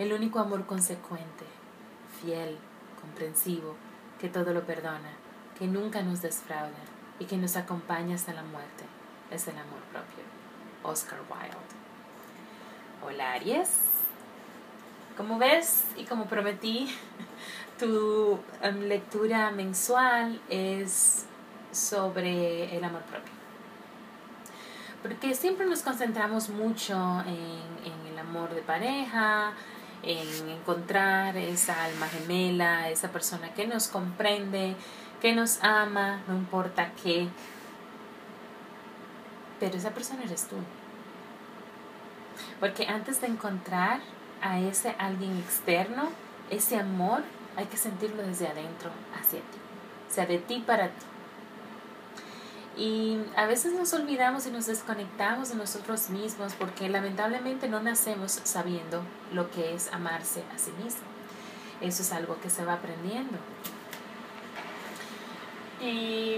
El 0.00 0.14
único 0.14 0.38
amor 0.38 0.64
consecuente, 0.64 1.44
fiel, 2.22 2.56
comprensivo, 3.02 3.76
que 4.18 4.30
todo 4.30 4.54
lo 4.54 4.64
perdona, 4.64 5.10
que 5.58 5.66
nunca 5.66 6.00
nos 6.00 6.22
defrauda 6.22 6.70
y 7.18 7.26
que 7.26 7.36
nos 7.36 7.54
acompaña 7.56 8.14
hasta 8.14 8.32
la 8.32 8.42
muerte, 8.42 8.84
es 9.30 9.46
el 9.46 9.58
amor 9.58 9.80
propio. 9.92 10.24
Oscar 10.84 11.18
Wilde. 11.28 11.54
Hola 13.04 13.32
Aries. 13.34 13.68
Como 15.18 15.36
ves 15.36 15.84
y 15.98 16.04
como 16.04 16.24
prometí, 16.24 16.88
tu 17.78 18.40
em, 18.62 18.80
lectura 18.84 19.50
mensual 19.50 20.40
es 20.48 21.26
sobre 21.72 22.74
el 22.74 22.82
amor 22.84 23.02
propio. 23.02 23.34
Porque 25.02 25.34
siempre 25.34 25.66
nos 25.66 25.82
concentramos 25.82 26.48
mucho 26.48 26.94
en 27.26 28.06
el 28.10 28.18
amor 28.18 28.54
de 28.54 28.62
pareja, 28.62 29.52
en 30.02 30.48
encontrar 30.48 31.36
esa 31.36 31.84
alma 31.84 32.08
gemela, 32.08 32.88
esa 32.88 33.10
persona 33.12 33.52
que 33.54 33.66
nos 33.66 33.88
comprende, 33.88 34.74
que 35.20 35.34
nos 35.34 35.62
ama, 35.62 36.22
no 36.26 36.36
importa 36.36 36.92
qué. 37.02 37.28
Pero 39.58 39.76
esa 39.76 39.90
persona 39.90 40.22
eres 40.24 40.48
tú. 40.48 40.56
Porque 42.58 42.86
antes 42.86 43.20
de 43.20 43.26
encontrar 43.26 44.00
a 44.42 44.58
ese 44.58 44.94
alguien 44.98 45.36
externo, 45.38 46.10
ese 46.50 46.78
amor, 46.78 47.22
hay 47.56 47.66
que 47.66 47.76
sentirlo 47.76 48.22
desde 48.22 48.48
adentro 48.48 48.90
hacia 49.18 49.40
ti. 49.40 49.58
O 50.08 50.12
sea, 50.12 50.26
de 50.26 50.38
ti 50.38 50.62
para 50.66 50.88
ti. 50.88 51.06
Y 52.76 53.18
a 53.36 53.46
veces 53.46 53.72
nos 53.72 53.92
olvidamos 53.92 54.46
y 54.46 54.50
nos 54.50 54.66
desconectamos 54.66 55.50
de 55.50 55.56
nosotros 55.56 56.08
mismos 56.08 56.54
porque 56.54 56.88
lamentablemente 56.88 57.68
no 57.68 57.80
nacemos 57.80 58.40
sabiendo 58.44 59.02
lo 59.32 59.50
que 59.50 59.74
es 59.74 59.92
amarse 59.92 60.44
a 60.54 60.58
sí 60.58 60.70
mismo. 60.82 61.02
Eso 61.80 62.02
es 62.02 62.12
algo 62.12 62.40
que 62.40 62.48
se 62.48 62.64
va 62.64 62.74
aprendiendo. 62.74 63.38
Y 65.80 66.36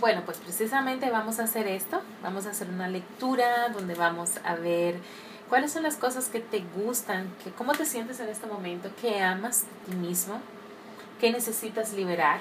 bueno, 0.00 0.22
pues 0.24 0.38
precisamente 0.38 1.10
vamos 1.10 1.38
a 1.38 1.44
hacer 1.44 1.66
esto. 1.66 2.00
Vamos 2.22 2.46
a 2.46 2.50
hacer 2.50 2.68
una 2.68 2.88
lectura 2.88 3.68
donde 3.68 3.94
vamos 3.94 4.30
a 4.44 4.54
ver 4.54 4.96
cuáles 5.48 5.72
son 5.72 5.82
las 5.82 5.96
cosas 5.96 6.28
que 6.28 6.40
te 6.40 6.64
gustan, 6.74 7.30
que, 7.44 7.50
cómo 7.50 7.72
te 7.72 7.84
sientes 7.84 8.18
en 8.20 8.28
este 8.28 8.46
momento, 8.46 8.90
qué 9.00 9.20
amas 9.20 9.62
de 9.62 9.92
ti 9.92 9.96
mismo, 9.96 10.40
qué 11.20 11.30
necesitas 11.30 11.92
liberar 11.92 12.40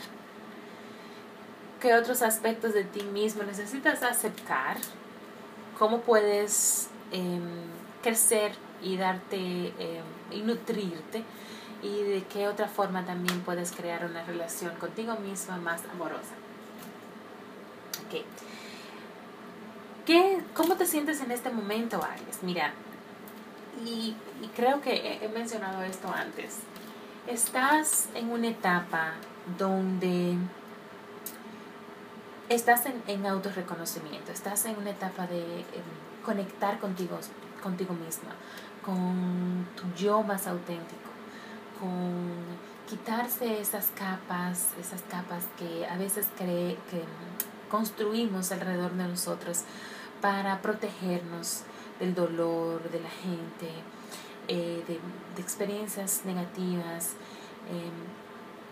qué 1.82 1.96
otros 1.96 2.22
aspectos 2.22 2.74
de 2.74 2.84
ti 2.84 3.02
mismo 3.04 3.44
necesitas 3.44 4.04
aceptar, 4.04 4.78
cómo 5.78 6.02
puedes 6.02 6.90
em, 7.12 7.42
crecer 8.02 8.54
y 8.82 8.98
darte 8.98 9.38
em, 9.38 10.04
y 10.32 10.42
nutrirte 10.42 11.24
y 11.82 12.04
de 12.04 12.24
qué 12.32 12.48
otra 12.48 12.68
forma 12.68 13.04
también 13.06 13.42
puedes 13.42 13.72
crear 13.72 14.06
una 14.06 14.24
relación 14.24 14.76
contigo 14.76 15.18
misma 15.18 15.58
más 15.58 15.82
amorosa. 15.92 16.36
Okay. 18.06 18.24
¿Qué, 20.06 20.42
¿Cómo 20.54 20.76
te 20.76 20.86
sientes 20.86 21.22
en 21.22 21.32
este 21.32 21.50
momento, 21.50 22.04
Aries? 22.04 22.44
Mira, 22.44 22.74
y, 23.84 24.16
y 24.42 24.48
creo 24.56 24.82
que 24.82 25.20
he 25.22 25.28
mencionado 25.30 25.82
esto 25.84 26.12
antes. 26.14 26.58
Estás 27.28 28.10
en 28.14 28.30
una 28.32 28.50
etapa 28.50 29.14
donde 29.58 30.38
estás 32.56 32.86
en, 32.86 33.02
en 33.08 33.26
autorreconocimiento, 33.26 34.32
estás 34.32 34.66
en 34.66 34.78
una 34.78 34.92
etapa 34.92 35.28
de 35.28 35.60
em, 35.60 35.66
conectar 36.26 36.80
contigo, 36.80 37.20
contigo 37.64 37.94
misma, 37.94 38.32
con 38.84 39.68
tu 39.76 39.84
yo 40.02 40.22
más 40.24 40.48
auténtico, 40.48 41.10
con 41.80 42.30
quitarse 42.90 43.62
esas 43.62 43.88
capas, 43.88 44.70
esas 44.80 45.02
capas 45.04 45.46
que 45.58 45.86
a 45.88 45.98
veces 45.98 46.28
cree, 46.38 46.78
que 46.90 47.04
construimos 47.70 48.52
alrededor 48.52 48.92
de 48.92 49.08
nosotros 49.08 49.62
para 50.20 50.62
protegernos 50.62 51.64
del 52.00 52.14
dolor 52.14 52.90
de 52.90 53.00
la 53.00 53.10
gente, 53.10 53.70
eh, 54.48 54.84
de, 54.88 55.00
experiencias 55.42 56.22
negativas. 56.26 57.14
Eh, 57.70 58.21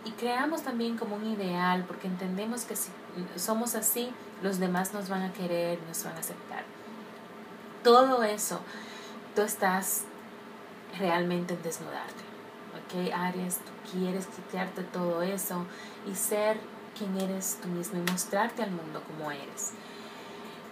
y 0.06 0.12
creamos 0.12 0.64
también 0.64 0.98
como 0.98 1.16
un 1.16 1.26
ideal, 1.26 1.84
porque 1.86 2.08
entendemos 2.08 2.64
que 2.64 2.76
si 2.76 2.90
somos 3.36 3.76
así, 3.76 4.12
los 4.42 4.60
demás 4.60 4.94
nos 4.94 5.10
van 5.10 5.24
a 5.24 5.34
querer, 5.34 5.80
nos 5.88 6.04
van 6.04 6.16
a 6.16 6.20
aceptar. 6.20 6.64
Todo 7.84 8.24
eso, 8.24 8.62
tú 9.36 9.42
estás 9.42 10.04
realmente 10.98 11.54
en 11.54 11.64
desnudarte. 11.64 12.24
¿Ok, 12.76 13.14
Aries? 13.14 13.58
Tú 13.58 13.72
quieres 13.92 14.28
quitarte 14.28 14.84
todo 14.84 15.22
eso 15.22 15.66
y 16.10 16.16
ser 16.16 16.60
quien 16.98 17.20
eres 17.20 17.60
tú 17.62 17.68
mismo 17.68 18.00
y 18.00 18.12
mostrarte 18.12 18.64
al 18.64 18.72
mundo 18.72 19.04
como 19.06 19.32
eres. 19.32 19.72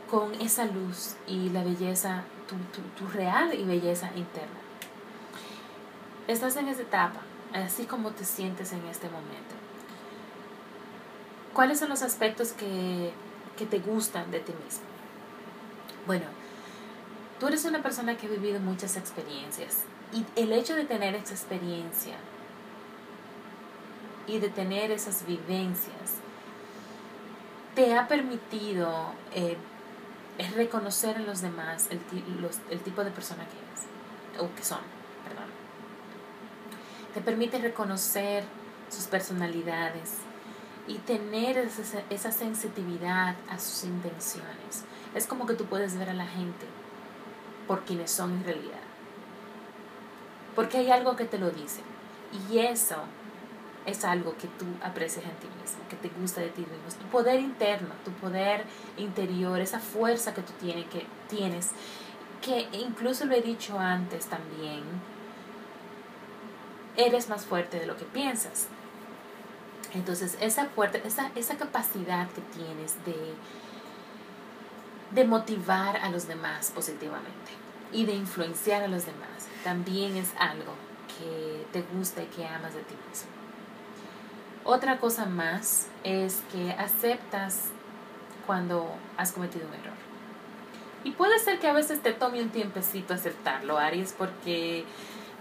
Con 0.09 0.34
esa 0.36 0.66
luz 0.66 1.16
y 1.28 1.50
la 1.50 1.64
belleza, 1.64 2.24
tu, 2.48 2.56
tu, 2.56 2.82
tu 2.98 3.12
real 3.12 3.54
y 3.54 3.66
belleza 3.66 4.09
interna. 4.16 4.59
Estás 6.28 6.56
en 6.56 6.70
esa 6.70 6.82
etapa 6.82 7.27
así 7.53 7.85
como 7.85 8.12
te 8.12 8.25
sientes 8.25 8.72
en 8.74 8.85
este 8.88 9.08
momento. 9.08 9.56
¿Cuáles 11.53 11.80
son 11.80 11.90
los 11.90 12.02
aspectos 12.02 12.52
que, 12.52 13.12
que 13.58 13.66
te 13.66 13.80
gustan 13.80 14.30
de 14.31 14.40
ti 14.40 14.53
mismo? 14.63 14.85
Bueno, 16.06 16.25
tú 17.40 17.47
eres 17.47 17.66
una 17.66 17.81
persona 17.81 18.18
que 18.18 18.28
ha 18.28 18.30
vivido 18.30 18.59
muchas 18.59 18.96
experiencias 18.96 19.80
y 20.13 20.25
el 20.40 20.53
hecho 20.53 20.75
de 20.75 20.85
tener 20.85 21.16
esa 21.16 21.34
experiencia 21.34 22.16
y 24.28 24.40
de 24.40 24.50
tener 24.50 24.91
esas 24.91 25.25
vivencias 25.25 26.16
te 27.75 27.97
ha 27.97 28.08
permitido 28.08 29.12
eh, 29.34 29.58
reconocer 30.56 31.18
en 31.18 31.25
los 31.25 31.41
demás 31.41 31.88
el, 31.90 32.00
el 32.69 32.79
tipo 32.81 33.03
de 33.03 33.12
persona 33.12 33.44
que 33.46 33.58
eres 33.58 34.41
o 34.44 34.56
que 34.56 34.64
son, 34.64 34.79
perdón 35.28 35.66
te 37.17 37.23
permite 37.23 37.57
reconocer 37.57 38.44
sus 38.91 39.05
personalidades 39.05 40.17
y 40.88 41.00
tener 41.00 41.57
esa, 41.57 42.03
esa 42.11 42.31
sensitividad 42.31 43.35
a 43.50 43.57
sus 43.57 43.85
intenciones. 43.85 44.85
Es 45.16 45.25
como 45.25 45.47
que 45.47 45.55
tú 45.55 45.66
puedes 45.66 45.97
ver 45.97 46.11
a 46.11 46.13
la 46.13 46.28
gente 46.28 46.67
por 47.67 47.85
quienes 47.85 48.11
son 48.11 48.33
en 48.33 48.44
realidad. 48.44 48.83
Porque 50.55 50.78
hay 50.78 50.91
algo 50.91 51.16
que 51.16 51.25
te 51.25 51.39
lo 51.39 51.50
dice. 51.50 51.81
Y 52.51 52.59
eso 52.59 52.97
es 53.88 54.05
algo 54.05 54.38
que 54.38 54.47
tú 54.47 54.67
aprecias 54.84 55.25
en 55.25 55.31
ti 55.38 55.47
mismo, 55.59 55.79
que 55.89 55.95
te 55.95 56.09
gusta 56.19 56.41
de 56.41 56.49
ti 56.49 56.61
mismo. 56.61 57.01
Tu 57.01 57.07
poder 57.07 57.39
interno, 57.39 57.95
tu 58.05 58.11
poder 58.11 58.63
interior, 58.97 59.59
esa 59.59 59.79
fuerza 59.79 60.35
que 60.35 60.44
tú 60.44 60.53
tienes, 60.61 60.85
que, 60.85 61.08
tienes, 61.28 61.72
que 62.43 62.67
incluso 62.73 63.25
lo 63.25 63.34
he 63.34 63.41
dicho 63.41 63.79
antes 63.79 64.28
también, 64.28 64.84
eres 66.97 67.29
más 67.29 67.46
fuerte 67.46 67.79
de 67.79 67.85
lo 67.85 67.96
que 67.96 68.05
piensas. 68.05 68.67
Entonces, 69.94 70.38
esa, 70.41 70.66
fuerte, 70.66 71.02
esa, 71.05 71.32
esa 71.35 71.55
capacidad 71.55 72.28
que 72.32 72.41
tienes 72.41 72.96
de, 73.05 73.34
de 75.11 75.26
motivar 75.26 75.97
a 75.97 76.09
los 76.09 76.28
demás 76.28 76.72
positivamente 76.72 77.52
y 77.94 78.05
de 78.05 78.14
influenciar 78.14 78.84
a 78.84 78.88
los 78.88 79.05
demás 79.05 79.47
también 79.64 80.17
es 80.17 80.34
algo 80.38 80.73
que 81.08 81.66
te 81.72 81.82
gusta 81.96 82.22
y 82.22 82.26
que 82.28 82.46
amas 82.46 82.73
de 82.73 82.82
ti 82.82 82.96
mismo. 83.09 83.29
Otra 84.66 84.97
cosa 84.97 85.26
más 85.26 85.88
es 86.03 86.41
que 86.52 86.72
aceptas 86.72 87.70
cuando 88.46 88.90
has 89.16 89.32
cometido 89.32 89.67
un 89.67 89.73
error. 89.73 89.96
Y 91.03 91.11
puede 91.11 91.40
ser 91.40 91.59
que 91.59 91.67
a 91.67 91.73
veces 91.73 92.02
te 92.02 92.11
tome 92.11 92.41
un 92.41 92.49
tiempecito 92.49 93.14
aceptarlo, 93.14 93.78
Aries, 93.78 94.14
porque 94.17 94.84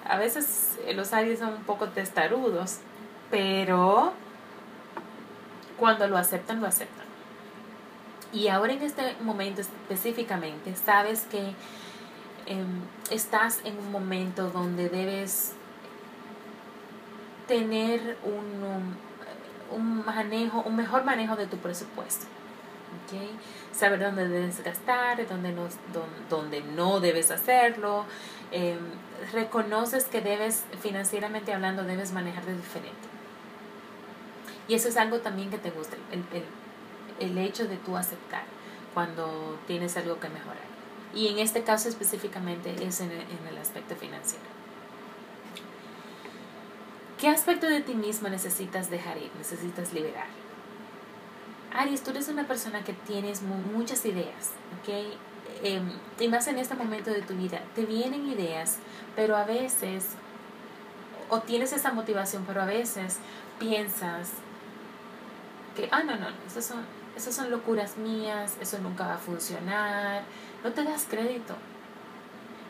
a 0.09 0.19
veces 0.19 0.79
los 0.95 1.13
Aries 1.13 1.39
son 1.39 1.55
un 1.55 1.65
poco 1.65 1.89
testarudos, 1.89 2.79
pero 3.31 4.13
cuando 5.79 6.07
lo 6.09 6.17
aceptan, 6.17 6.61
lo 6.61 6.67
aceptan. 6.67 7.07
Y 8.33 8.49
ahora 8.49 8.73
en 8.73 8.83
este 8.83 9.17
momento 9.21 9.61
específicamente, 9.61 10.75
sabes 10.77 11.27
que 11.31 11.55
em, 12.47 12.83
estás 13.11 13.61
en 13.65 13.79
un 13.79 13.91
momento 13.91 14.51
donde 14.51 14.89
debes 14.89 15.53
tener 17.49 18.17
un, 18.25 18.97
un, 19.77 20.05
manejo, 20.05 20.63
un 20.63 20.77
mejor 20.77 21.05
manejo 21.05 21.37
de 21.37 21.47
tu 21.47 21.57
presupuesto. 21.57 22.27
¿Okay? 23.05 23.31
Saber 23.73 24.01
dónde 24.01 24.29
debes 24.29 24.63
gastar, 24.63 25.27
dónde 25.29 25.53
no, 25.53 25.69
dónde, 26.29 26.61
no 26.63 27.01
debes 27.01 27.31
hacerlo. 27.31 28.05
Em, 28.51 28.79
reconoces 29.33 30.05
que 30.05 30.21
debes, 30.21 30.65
financieramente 30.81 31.53
hablando, 31.53 31.85
debes 31.85 32.13
manejar 32.13 32.45
de 32.45 32.57
diferente. 32.57 33.09
Y 34.69 34.75
eso 34.75 34.89
es 34.89 34.97
algo 34.97 35.19
también 35.19 35.51
que 35.51 35.59
te 35.59 35.71
gusta, 35.71 35.97
el, 36.11 36.25
el, 36.33 37.31
el 37.31 37.39
hecho 37.39 37.69
de 37.69 37.77
tú 37.77 37.97
aceptar 37.97 38.45
cuando 38.95 39.59
tienes 39.67 39.97
algo 39.97 40.19
que 40.19 40.29
mejorar. 40.29 40.67
Y 41.15 41.29
en 41.29 41.39
este 41.39 41.63
caso 41.63 41.89
específicamente 41.89 42.75
es 42.85 43.01
en 43.01 43.13
en 43.13 43.47
el 43.49 43.59
aspecto 43.59 43.95
financiero. 43.95 44.45
¿Qué 47.19 47.29
aspecto 47.29 47.67
de 47.67 47.81
ti 47.81 47.95
mismo 47.95 48.29
necesitas 48.29 48.91
dejar 48.91 49.17
ir, 49.17 49.31
necesitas 49.39 49.95
liberar? 49.95 50.27
Aries, 51.77 52.03
tú 52.03 52.11
eres 52.11 52.29
una 52.29 52.47
persona 52.47 52.83
que 52.85 52.93
tienes 52.93 53.43
muchas 53.43 54.05
ideas, 54.05 54.53
¿ok? 54.81 55.19
Em, 55.63 55.91
y 56.19 56.29
más 56.29 56.47
en 56.49 56.59
este 56.59 56.75
momento 56.75 57.11
de 57.11 57.23
tu 57.23 57.35
vida, 57.35 57.61
te 57.75 57.85
vienen 57.85 58.27
ideas, 58.27 58.79
pero 59.15 59.37
a 59.37 59.45
veces, 59.45 60.09
o 61.29 61.41
tienes 61.41 61.73
esa 61.73 61.93
motivación, 61.93 62.45
pero 62.47 62.63
a 62.63 62.67
veces 62.67 63.19
piensas 63.59 64.31
que, 65.75 65.89
ah, 65.93 66.03
no, 66.03 66.17
no, 66.17 66.29
esas 66.47 66.65
son, 66.65 66.85
esas 67.17 67.35
son 67.35 67.51
locuras 67.51 67.97
mías, 67.97 68.57
eso 68.61 68.79
nunca 68.79 69.07
va 69.07 69.15
a 69.15 69.19
funcionar, 69.19 70.23
no 70.63 70.73
te 70.73 70.85
das 70.85 71.07
crédito 71.09 71.55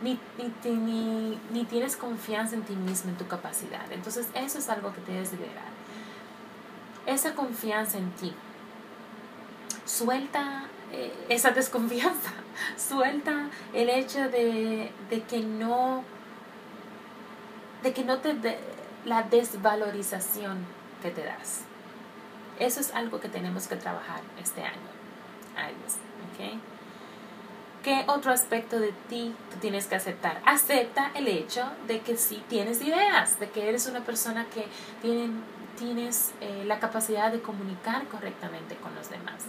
ni, 0.03 0.19
ni, 0.65 1.41
ni, 1.53 1.65
tienes 1.65 1.97
confianza 1.97 2.55
en 2.55 2.63
ti 2.63 2.75
mismo, 2.75 3.11
en 3.11 3.17
tu 3.17 3.27
capacidad. 3.27 3.91
Entonces 3.91 4.29
eso 4.35 4.59
es 4.59 4.69
algo 4.69 4.93
que 4.93 5.01
debes 5.13 5.33
liberar. 5.33 5.71
Esa 7.07 7.35
confianza 7.35 7.99
en 7.99 8.11
ti. 8.13 8.33
Suelta 9.87 10.65
eh, 10.93 11.13
esa 11.31 11.53
desconfianza. 11.53 12.33
Suelta 12.77 13.49
el 13.73 13.89
hecho 13.89 14.29
de, 14.29 14.93
de 15.09 15.23
que 15.23 15.41
no 15.41 16.05
de 17.83 17.93
que 17.93 18.05
no 18.05 18.19
te 18.19 18.35
la 19.05 19.23
desvalorización 19.23 20.67
que 21.01 21.11
te 21.11 21.25
das. 21.25 21.63
Eso 22.59 22.81
es 22.81 22.93
algo 22.95 23.21
que 23.21 23.29
tenemos 23.29 23.69
que 23.69 23.77
trabajar 23.77 24.21
este 24.43 24.63
año. 24.63 24.97
¿okay? 26.33 26.61
¿Qué 27.83 28.05
otro 28.09 28.33
aspecto 28.33 28.81
de 28.81 28.93
ti 29.09 29.35
tú 29.51 29.59
tienes 29.59 29.87
que 29.87 29.95
aceptar? 29.95 30.41
Acepta 30.45 31.13
el 31.15 31.29
hecho 31.29 31.65
de 31.87 32.01
que 32.01 32.17
sí 32.17 32.43
tienes 32.49 32.83
ideas, 32.83 33.39
de 33.39 33.49
que 33.51 33.69
eres 33.69 33.87
una 33.87 34.01
persona 34.01 34.47
que 34.47 34.67
tiene, 35.01 35.31
tienes 35.79 36.33
eh, 36.41 36.65
la 36.67 36.81
capacidad 36.81 37.31
de 37.31 37.41
comunicar 37.41 38.09
correctamente 38.09 38.75
con 38.77 38.95
los 38.97 39.09
demás. 39.09 39.45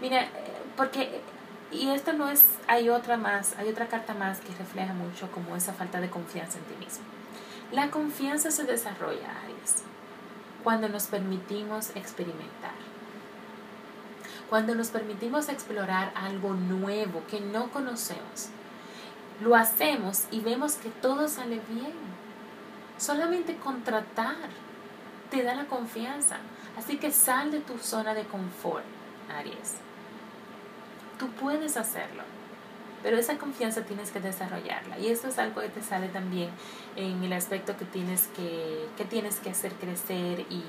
Mira, 0.00 0.22
eh, 0.22 0.28
porque, 0.76 1.20
y 1.70 1.88
esto 1.90 2.12
no 2.12 2.28
es, 2.28 2.44
hay 2.66 2.88
otra 2.88 3.16
más, 3.16 3.54
hay 3.58 3.68
otra 3.68 3.88
carta 3.88 4.14
más 4.14 4.40
que 4.40 4.54
refleja 4.54 4.92
mucho 4.92 5.30
como 5.30 5.56
esa 5.56 5.72
falta 5.72 6.00
de 6.00 6.10
confianza 6.10 6.58
en 6.58 6.64
ti 6.64 6.84
mismo. 6.84 7.04
La 7.72 7.90
confianza 7.90 8.50
se 8.50 8.64
desarrolla, 8.64 9.30
Aries, 9.44 9.82
cuando 10.62 10.88
nos 10.88 11.06
permitimos 11.06 11.90
experimentar 11.96 12.72
cuando 14.48 14.74
nos 14.74 14.90
permitimos 14.90 15.48
explorar 15.48 16.12
algo 16.14 16.54
nuevo 16.54 17.22
que 17.28 17.40
no 17.40 17.70
conocemos. 17.70 18.50
Lo 19.40 19.56
hacemos 19.56 20.24
y 20.30 20.40
vemos 20.40 20.74
que 20.74 20.90
todo 20.90 21.28
sale 21.28 21.60
bien. 21.68 21.92
Solamente 22.98 23.56
contratar 23.56 24.50
te 25.30 25.42
da 25.42 25.54
la 25.54 25.64
confianza. 25.64 26.36
Así 26.78 26.98
que 26.98 27.10
sal 27.10 27.50
de 27.50 27.60
tu 27.60 27.78
zona 27.78 28.14
de 28.14 28.24
confort, 28.24 28.84
Aries. 29.30 29.74
Tú 31.18 31.28
puedes 31.28 31.76
hacerlo, 31.76 32.22
pero 33.02 33.18
esa 33.18 33.38
confianza 33.38 33.82
tienes 33.82 34.10
que 34.10 34.20
desarrollarla. 34.20 34.98
Y 34.98 35.08
eso 35.08 35.28
es 35.28 35.38
algo 35.38 35.60
que 35.60 35.68
te 35.68 35.82
sale 35.82 36.08
también 36.08 36.50
en 36.96 37.22
el 37.22 37.32
aspecto 37.32 37.76
que 37.76 37.84
tienes 37.84 38.28
que, 38.36 38.88
que, 38.96 39.04
tienes 39.04 39.36
que 39.36 39.50
hacer 39.50 39.72
crecer 39.74 40.40
y 40.50 40.62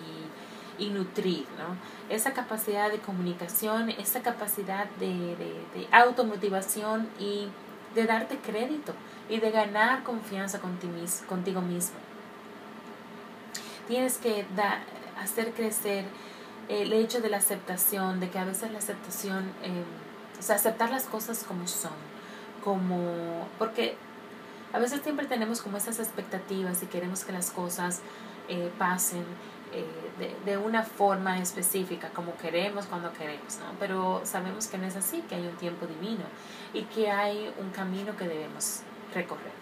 y 0.78 0.90
nutrir, 0.90 1.46
¿no? 1.58 1.76
Esa 2.14 2.34
capacidad 2.34 2.92
de 2.92 3.00
comunicación, 3.00 3.90
esa 3.90 4.22
capacidad 4.22 4.86
de, 5.00 5.36
de, 5.36 5.88
automotivación 5.92 7.08
y 7.20 7.48
de 7.94 8.06
darte 8.06 8.38
crédito 8.38 8.94
y 9.30 9.40
de 9.40 9.52
ganar 9.52 10.04
confianza 10.04 10.60
contigo 10.60 11.62
mismo. 11.62 11.98
Tienes 13.88 14.18
que 14.18 14.46
hacer 15.22 15.54
crecer 15.54 16.06
el 16.70 16.94
hecho 16.94 17.22
de 17.22 17.30
la 17.30 17.38
aceptación, 17.38 18.20
de 18.20 18.30
que 18.30 18.40
a 18.40 18.46
veces 18.46 18.72
la 18.72 18.80
aceptación, 18.80 19.52
eh, 19.64 19.84
o 20.40 20.42
sea, 20.42 20.56
aceptar 20.56 20.90
las 20.90 21.04
cosas 21.04 21.44
como 21.44 21.68
son, 21.68 21.94
como, 22.64 23.48
porque 23.58 23.96
a 24.74 24.80
veces 24.80 25.02
siempre 25.04 25.26
tenemos 25.28 25.62
como 25.62 25.78
esas 25.78 26.00
expectativas 26.00 26.82
y 26.84 26.88
queremos 26.88 27.24
que 27.24 27.32
las 27.32 27.52
cosas 27.52 28.02
eh, 28.50 28.72
pasen 28.78 29.24
eh, 29.72 29.86
de, 30.20 30.52
de, 30.52 30.58
una 30.58 30.84
forma 30.84 31.40
específica, 31.40 32.10
como 32.10 32.36
queremos, 32.38 32.86
cuando 32.86 33.12
queremos, 33.14 33.58
¿no? 33.60 33.78
Pero 33.80 34.22
sabemos 34.24 34.68
que 34.68 34.78
no 34.78 34.86
es 34.86 34.96
así, 34.96 35.22
que 35.22 35.36
hay 35.36 35.48
un 35.48 35.56
tiempo 35.58 35.86
divino 35.86 36.24
y 36.74 36.84
que 36.84 37.12
hay 37.12 37.54
un 37.60 37.70
camino 37.72 38.16
que 38.16 38.28
debemos 38.28 38.82
recorrer. 39.14 39.54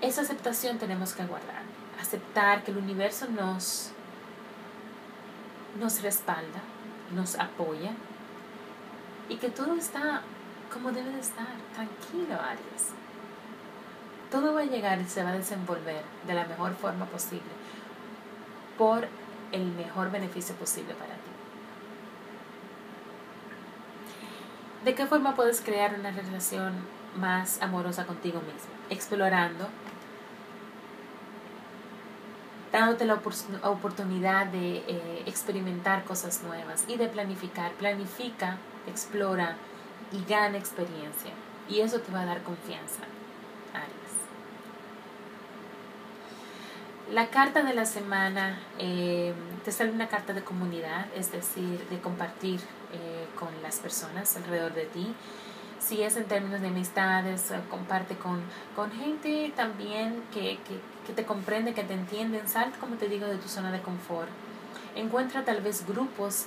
Esa 0.00 0.22
aceptación 0.22 0.78
tenemos 0.78 1.12
que 1.12 1.24
guardar, 1.26 1.62
aceptar 2.00 2.64
que 2.64 2.70
el 2.70 2.78
universo 2.78 3.26
nos, 3.28 3.92
nos 5.78 6.02
respalda, 6.02 6.60
nos 7.14 7.38
apoya 7.38 7.92
y 9.28 9.36
que 9.36 9.48
todo 9.50 9.74
está 9.74 10.22
como 10.72 10.92
debe 10.92 11.10
de 11.10 11.20
estar, 11.20 11.46
tranquilo, 11.74 12.40
Aries. 12.40 12.90
Todo 14.30 14.54
va 14.54 14.60
a 14.60 14.64
llegar 14.64 15.00
y 15.00 15.04
se 15.06 15.22
va 15.22 15.30
a 15.30 15.36
desenvolver 15.36 16.02
de 16.26 16.34
la 16.34 16.44
mejor 16.44 16.74
forma 16.74 17.06
posible 17.06 17.50
por 18.78 19.08
el 19.52 19.64
mejor 19.72 20.10
beneficio 20.10 20.54
posible 20.54 20.94
para 20.94 21.14
ti. 21.14 21.30
¿De 24.84 24.94
qué 24.94 25.06
forma 25.06 25.34
puedes 25.34 25.60
crear 25.60 25.98
una 25.98 26.10
relación 26.10 26.72
más 27.16 27.60
amorosa 27.60 28.06
contigo 28.06 28.40
mismo? 28.40 28.70
Explorando, 28.88 29.68
dándote 32.72 33.04
la 33.04 33.20
oportunidad 33.62 34.46
de 34.46 34.76
eh, 34.76 35.22
experimentar 35.26 36.04
cosas 36.04 36.42
nuevas 36.42 36.84
y 36.88 36.96
de 36.96 37.08
planificar. 37.08 37.72
Planifica, 37.72 38.58
explora 38.86 39.56
y 40.12 40.24
gana 40.30 40.58
experiencia. 40.58 41.32
Y 41.68 41.80
eso 41.80 42.00
te 42.00 42.12
va 42.12 42.22
a 42.22 42.26
dar 42.26 42.42
confianza. 42.42 43.02
La 47.12 47.26
carta 47.26 47.64
de 47.64 47.74
la 47.74 47.86
semana 47.86 48.60
eh, 48.78 49.34
te 49.64 49.72
sale 49.72 49.90
una 49.90 50.06
carta 50.06 50.32
de 50.32 50.44
comunidad, 50.44 51.06
es 51.16 51.32
decir, 51.32 51.84
de 51.90 51.98
compartir 51.98 52.60
eh, 52.92 53.26
con 53.36 53.48
las 53.62 53.80
personas 53.80 54.36
alrededor 54.36 54.74
de 54.74 54.84
ti. 54.84 55.12
Si 55.80 56.02
es 56.02 56.16
en 56.16 56.26
términos 56.26 56.60
de 56.60 56.68
amistades, 56.68 57.50
eh, 57.50 57.60
comparte 57.68 58.16
con, 58.16 58.40
con 58.76 58.92
gente 58.92 59.52
también 59.56 60.22
que, 60.32 60.58
que, 60.58 60.80
que, 61.06 61.12
te 61.12 61.24
comprende, 61.24 61.74
que 61.74 61.82
te 61.82 61.94
entienden. 61.94 62.46
Sal, 62.48 62.72
como 62.78 62.96
te 62.96 63.08
digo, 63.08 63.26
de 63.26 63.36
tu 63.38 63.48
zona 63.48 63.72
de 63.72 63.80
confort. 63.80 64.28
Encuentra 64.94 65.44
tal 65.44 65.60
vez 65.60 65.86
grupos 65.86 66.46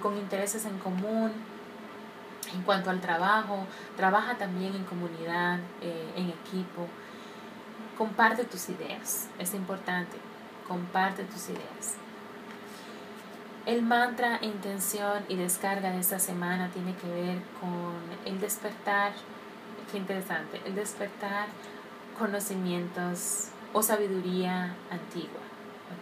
con 0.00 0.16
intereses 0.16 0.64
en 0.66 0.78
común. 0.78 1.32
En 2.54 2.62
cuanto 2.62 2.90
al 2.90 3.00
trabajo, 3.00 3.66
trabaja 3.96 4.36
también 4.36 4.74
en 4.74 4.84
comunidad, 4.84 5.58
en 5.80 6.28
equipo 6.28 6.86
comparte 7.96 8.44
tus 8.44 8.68
ideas, 8.68 9.28
es 9.38 9.54
importante, 9.54 10.16
comparte 10.66 11.24
tus 11.24 11.48
ideas. 11.48 11.96
El 13.66 13.82
mantra, 13.82 14.38
intención 14.42 15.24
y 15.28 15.36
descarga 15.36 15.90
de 15.90 16.00
esta 16.00 16.18
semana 16.18 16.70
tiene 16.70 16.94
que 16.96 17.08
ver 17.08 17.38
con 17.60 17.94
el 18.26 18.38
despertar, 18.38 19.12
qué 19.90 19.96
interesante, 19.96 20.60
el 20.66 20.74
despertar 20.74 21.48
conocimientos 22.18 23.48
o 23.72 23.82
sabiduría 23.82 24.74
antigua, 24.90 25.40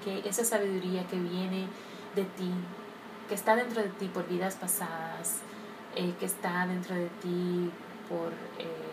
¿okay? 0.00 0.23
esa 0.25 0.45
sabiduría 0.45 1.07
que 1.07 1.16
viene 1.16 1.69
de 2.16 2.25
ti, 2.25 2.50
que 3.28 3.35
está 3.35 3.54
dentro 3.54 3.81
de 3.81 3.88
ti 3.90 4.09
por 4.09 4.28
vidas 4.28 4.57
pasadas, 4.57 5.38
eh, 5.95 6.14
que 6.19 6.26
está 6.26 6.66
dentro 6.66 6.95
de 6.95 7.09
ti 7.23 7.71
por... 8.09 8.33
Eh, 8.59 8.92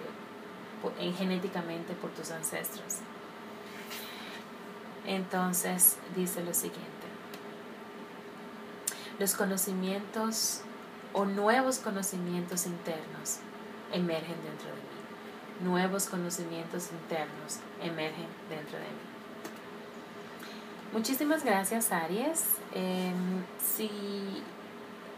genéticamente 1.17 1.93
por 1.93 2.09
tus 2.11 2.31
ancestros. 2.31 2.99
Entonces 5.05 5.97
dice 6.15 6.43
lo 6.43 6.53
siguiente, 6.53 6.98
los 9.19 9.35
conocimientos 9.35 10.61
o 11.13 11.25
nuevos 11.25 11.79
conocimientos 11.79 12.65
internos 12.65 13.39
emergen 13.91 14.35
dentro 14.43 14.67
de 14.67 14.75
mí. 14.75 15.69
Nuevos 15.69 16.05
conocimientos 16.05 16.89
internos 16.91 17.59
emergen 17.81 18.27
dentro 18.49 18.77
de 18.77 18.85
mí. 18.85 19.09
Muchísimas 20.93 21.43
gracias, 21.43 21.91
Aries. 21.91 22.45
Em, 22.73 23.43
si 23.59 24.41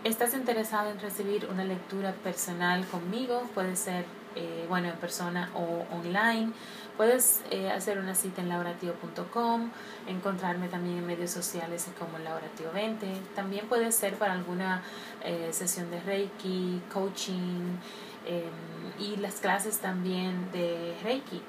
estás 0.04 0.34
interesado 0.34 0.90
en 0.90 1.00
recibir 1.00 1.46
una 1.46 1.64
lectura 1.64 2.14
personal 2.24 2.86
conmigo, 2.88 3.44
puede 3.54 3.76
ser 3.76 4.06
eh, 4.36 4.66
bueno 4.70 4.90
en 4.90 4.96
persona 4.96 5.50
o 5.56 5.86
online. 5.96 6.52
Puedes 6.98 7.42
eh, 7.50 7.72
hacer 7.72 7.98
una 7.98 8.14
cita 8.16 8.42
en 8.42 8.50
lauratio.com, 8.50 9.72
encontrarme 10.08 10.68
también 10.68 10.98
en 10.98 11.08
medios 11.08 11.32
sociales 11.32 11.88
como 11.98 12.18
lauratio20. 12.20 13.34
También 13.36 13.68
puede 13.68 13.92
ser 13.92 14.16
para 14.16 14.34
alguna 14.34 14.84
eh, 15.24 15.50
sesión 15.52 15.90
de 15.90 16.00
Reiki, 16.02 16.82
coaching 16.94 17.78
em, 18.26 19.00
y 19.00 19.16
las 19.18 19.36
clases 19.36 19.80
también 19.80 20.52
de 20.52 20.96
Reiki. 21.04 21.42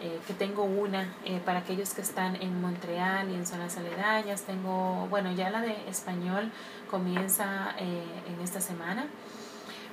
Eh, 0.00 0.20
que 0.28 0.32
tengo 0.32 0.62
una 0.62 1.12
eh, 1.24 1.40
para 1.44 1.58
aquellos 1.58 1.92
que 1.92 2.02
están 2.02 2.36
en 2.36 2.60
Montreal 2.60 3.32
y 3.32 3.34
en 3.34 3.44
zonas 3.44 3.76
aledañas. 3.78 4.42
Tengo, 4.42 5.08
bueno, 5.10 5.32
ya 5.32 5.50
la 5.50 5.60
de 5.60 5.74
español 5.88 6.52
comienza 6.88 7.74
eh, 7.78 8.04
en 8.28 8.40
esta 8.40 8.60
semana, 8.60 9.06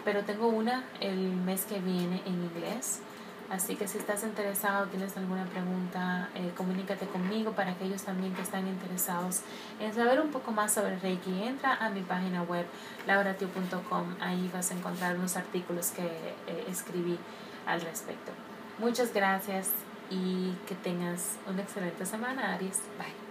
pero 0.05 0.23
tengo 0.23 0.47
una 0.47 0.85
el 1.01 1.17
mes 1.17 1.65
que 1.65 1.79
viene 1.79 2.21
en 2.25 2.43
inglés. 2.43 3.01
Así 3.49 3.75
que 3.75 3.87
si 3.87 3.99
estás 3.99 4.23
interesado, 4.23 4.87
tienes 4.87 5.15
alguna 5.17 5.45
pregunta, 5.45 6.29
comunícate 6.57 7.05
conmigo 7.05 7.51
para 7.51 7.71
aquellos 7.71 8.01
también 8.03 8.33
que 8.33 8.41
están 8.41 8.67
interesados 8.67 9.41
en 9.79 9.93
saber 9.93 10.19
un 10.19 10.29
poco 10.31 10.51
más 10.51 10.73
sobre 10.73 10.97
Reiki. 10.97 11.43
Entra 11.43 11.75
a 11.75 11.89
mi 11.89 12.01
página 12.01 12.41
web 12.41 12.65
lauratio.com, 13.05 14.15
ahí 14.19 14.49
vas 14.51 14.71
a 14.71 14.73
encontrar 14.73 15.17
unos 15.17 15.37
artículos 15.37 15.91
que 15.91 16.35
escribí 16.67 17.19
al 17.67 17.81
respecto. 17.81 18.31
Muchas 18.79 19.13
gracias 19.13 19.69
y 20.09 20.53
que 20.67 20.73
tengas 20.73 21.37
una 21.47 21.61
excelente 21.61 22.03
semana, 22.05 22.55
Aries. 22.55 22.81
Bye. 22.97 23.24